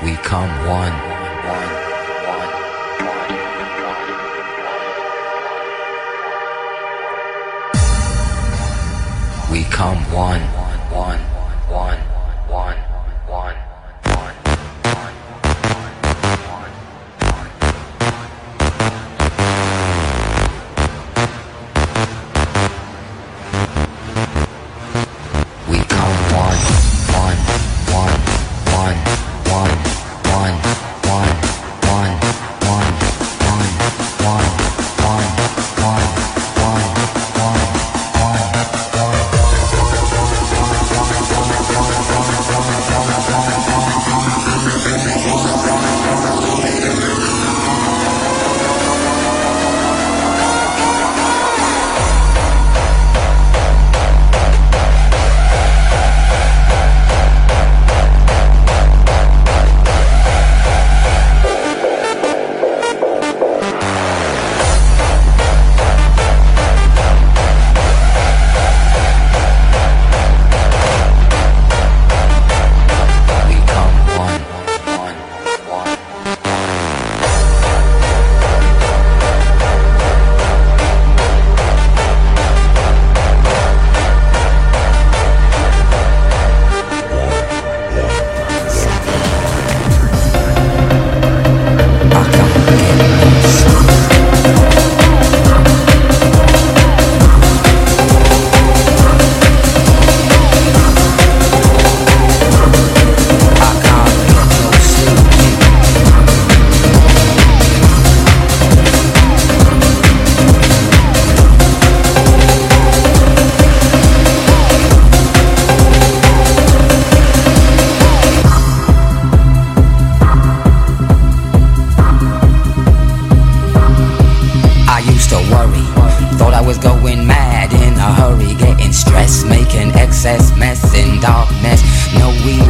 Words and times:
We 0.00 0.14
come 0.18 0.48
one. 0.68 0.92
We 9.50 9.64
come 9.64 9.98
one, 10.12 10.40
one, 10.40 10.78
one, 10.92 11.18
one, 11.68 12.07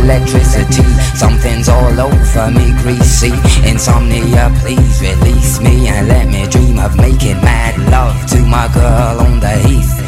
electricity, 0.09 0.89
something's 1.15 1.69
all 1.69 2.01
over 2.01 2.51
me, 2.51 2.73
greasy. 2.81 3.33
Insomnia, 3.69 4.51
please 4.61 5.01
release 5.03 5.61
me 5.61 5.89
and 5.89 6.09
let 6.09 6.27
me 6.29 6.47
dream 6.49 6.79
of 6.79 6.97
making 6.97 7.37
mad 7.43 7.77
love 7.91 8.17
to 8.31 8.39
my 8.47 8.69
girl 8.73 9.21
on 9.21 9.39
the 9.41 9.55
heath. 9.69 10.08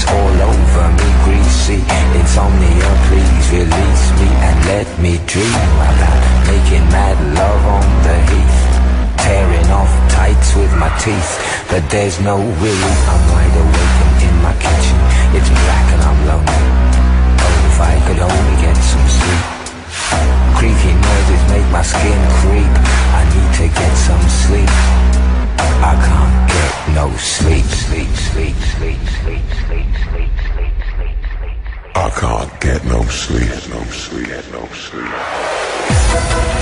Something's 0.00 0.04
all 0.06 0.48
over 0.48 0.88
me, 0.96 1.08
greasy. 1.24 1.80
Insomnia, 2.16 2.84
oh, 2.84 3.06
please 3.08 3.46
release 3.52 4.06
me 4.20 4.28
and 4.46 4.56
let 4.66 4.88
me 4.98 5.18
dream 5.26 5.76
about 5.76 6.20
making 6.46 6.84
mad 6.88 7.16
love 7.36 7.64
on 7.66 7.86
the 8.04 8.16
heath. 8.30 8.60
Tearing 9.18 9.70
off 9.70 9.92
tights 10.10 10.54
with 10.56 10.72
my 10.76 10.88
teeth, 10.98 11.38
but 11.68 11.82
there's 11.90 12.20
no 12.20 12.36
relief. 12.38 13.00
I'm 13.08 13.22
wide 13.32 13.56
awake 13.60 13.98
and 14.04 14.22
in 14.24 14.36
my 14.42 14.54
kitchen. 14.56 14.96
It's 15.36 15.48
black 15.48 15.86
and 15.92 16.02
I'm 16.02 16.20
lonely. 16.26 16.64
Oh, 17.44 17.68
if 17.68 17.80
I 17.80 17.94
could 18.06 18.20
only 18.20 18.56
get 18.62 18.76
some 18.76 19.06
sleep. 19.08 19.44
Creaky 20.56 20.92
noises 20.92 21.42
make 21.52 21.68
my 21.72 21.82
skin 21.82 22.20
creep. 22.40 22.79
Get 32.60 32.84
no 32.84 33.02
sleep, 33.04 33.48
no 33.70 33.82
sleep, 33.84 34.28
no 34.52 34.66
sleep. 34.74 36.59